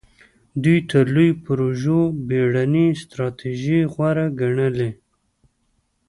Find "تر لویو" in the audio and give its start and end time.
0.89-1.39